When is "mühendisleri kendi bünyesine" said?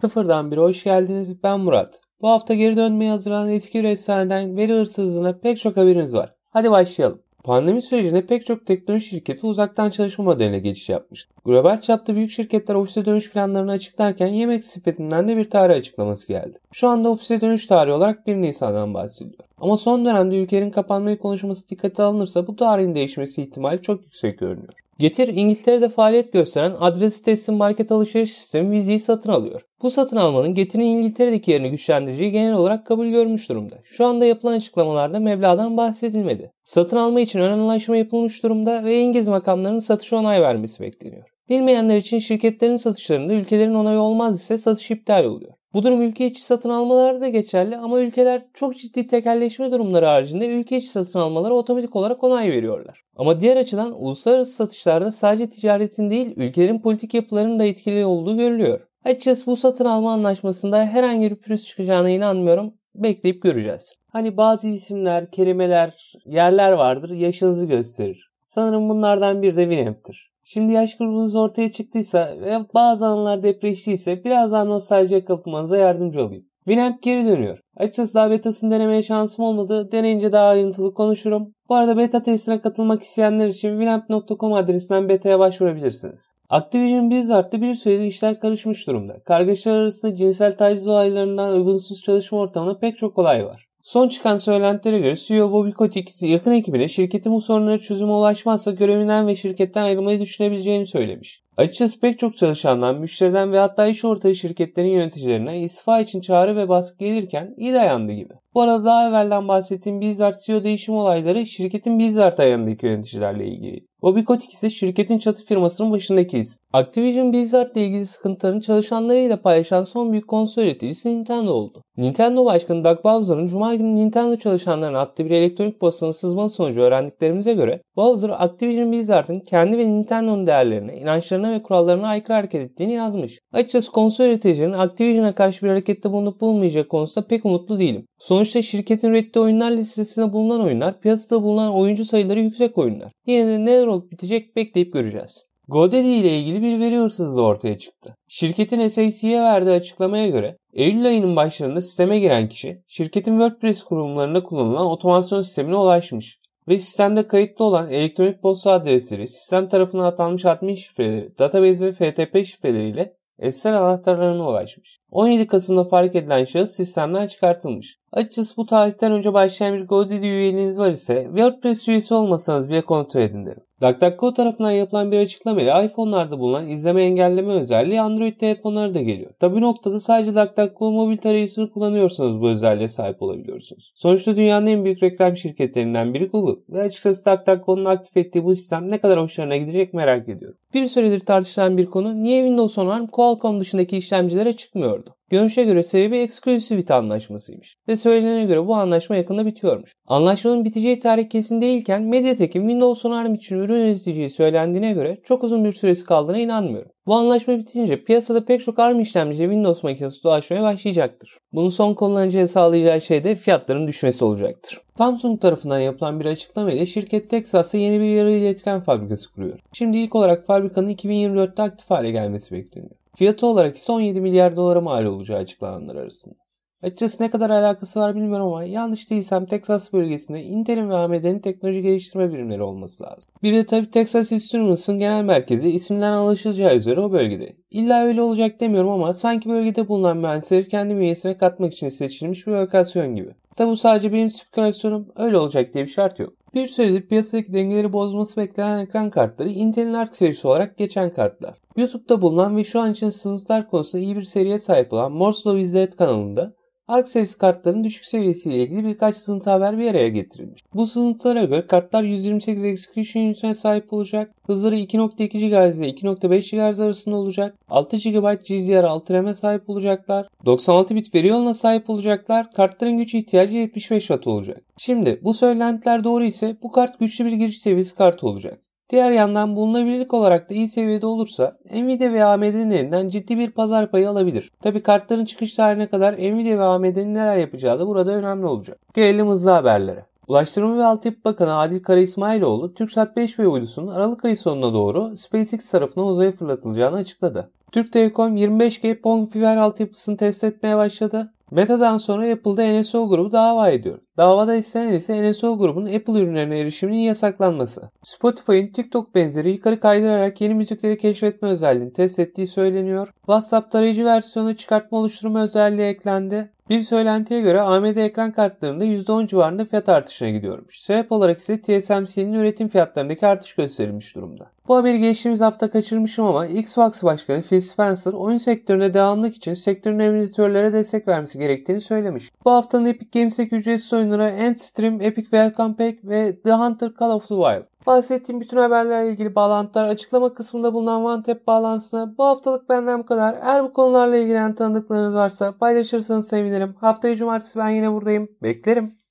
240.16-241.36